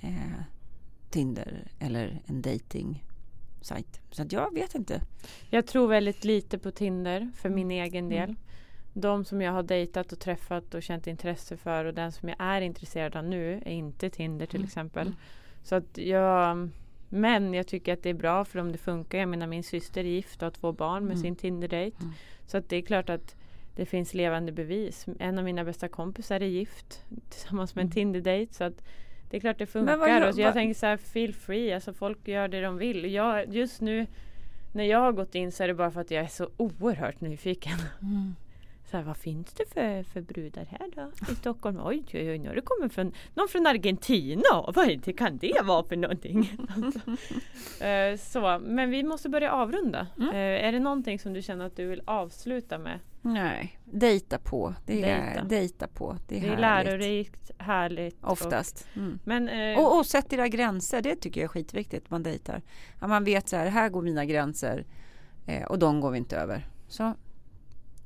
[0.00, 0.42] eh,
[1.10, 3.04] Tinder eller en dating
[3.60, 4.00] sajt.
[4.10, 5.00] Så att jag vet inte.
[5.50, 7.84] Jag tror väldigt lite på Tinder för min Mm.
[7.84, 8.34] egen del.
[8.92, 12.36] De som jag har dejtat och träffat och känt intresse för och den som jag
[12.40, 14.66] är intresserad av nu är inte Tinder till Mm.
[14.66, 15.14] exempel.
[15.62, 16.68] Så att jag
[17.08, 19.18] men jag tycker att det är bra för om det funkar.
[19.18, 21.22] Jag menar min syster är gift och har två barn med Mm.
[21.22, 21.96] sin Tinder-dejt.
[22.00, 22.12] Mm.
[22.46, 23.34] Så att det är klart att
[23.76, 25.06] det finns levande bevis.
[25.18, 27.92] En av mina bästa kompisar är gift tillsammans med en Mm.
[27.94, 28.54] Tinder-dejt.
[28.54, 28.82] Så att
[29.30, 30.08] det är klart det Men vad funkar.
[30.20, 31.72] gör- och jag vad- tänker så här, feel free.
[31.74, 33.12] Alltså folk gör det de vill.
[33.12, 34.06] Jag, just nu
[34.72, 37.20] när jag har gått in så är det bara för att jag är så oerhört
[37.20, 37.78] nyfiken.
[38.90, 41.80] Så här, vad finns det för, för brudar här då i Stockholm?
[41.84, 44.42] Oj, oj, oj, nu har det kommit från någon från Argentina.
[44.74, 46.40] Vad det, kan det vara för någonting?
[47.80, 50.06] eh, så, men vi måste börja avrunda.
[50.18, 50.28] Mm.
[50.28, 52.98] Eh, är det någonting som du känner att du vill avsluta med?
[53.22, 54.74] Nej, dejta på.
[54.86, 55.44] Det är, Dejta.
[55.44, 56.16] dejta på.
[56.28, 56.86] Det är, Det är härligt.
[56.90, 58.24] lärorikt, härligt.
[58.24, 58.86] och- Oftast.
[58.96, 59.18] Mm.
[59.24, 61.02] Men eh, Och, och sätt era gränser.
[61.02, 62.10] Det tycker jag är skitviktigt.
[62.10, 62.62] Man dejtar.
[62.98, 64.84] Att man vet så här, här går mina gränser.
[65.46, 66.66] Eh, och de går vi inte över.
[66.88, 67.14] Så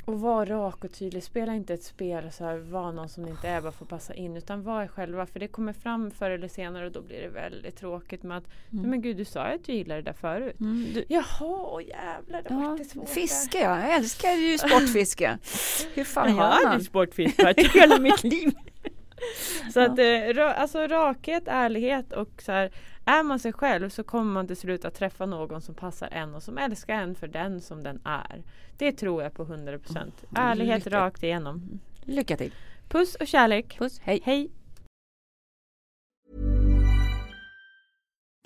[0.05, 1.23] Och var rak och tydlig.
[1.23, 4.15] Spela inte ett spel så här, var någon som inte är bara för att passa
[4.15, 4.37] in.
[4.37, 5.27] Utan var er själva.
[5.27, 8.45] För det kommer fram förr eller senare och då blir det väldigt tråkigt med att
[8.71, 10.61] Nej, men gud du sa ju att du gillade det där förut.
[10.61, 13.09] mm, du, Jaha, åh jävlar det ja, vart svårt.
[13.09, 13.81] fiske, ja.
[13.81, 15.39] jag älskar ju sportfiske.
[15.95, 16.67] Hur fan Jag har har man?
[16.73, 18.53] aldrig sportfiskat hela mitt liv.
[19.73, 22.71] Så att eh, ra, alltså rakhet, ärlighet och så här
[23.07, 26.35] är man sig själv så kommer man till slut att träffa någon som passar en
[26.35, 28.43] och som älskar en för den som den är.
[28.79, 30.11] Det tror jag på 100%.
[30.37, 30.97] Ärlighet Lycka.
[31.01, 31.81] rakt igenom.
[32.03, 32.53] Lycka till.
[32.89, 33.79] Puss och kärlek.
[33.79, 34.21] Puss, hej.
[34.25, 34.51] Hej.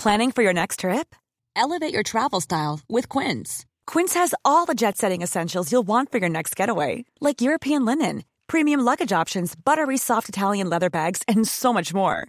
[0.02, 1.14] Planning for your next trip?
[1.56, 3.66] Elevate your travel style with Quince.
[3.86, 7.84] Quince has all the jet setting essentials you'll want for your next getaway, like European
[7.84, 12.28] linen, premium luggage options, buttery soft Italian leather bags, and so much more.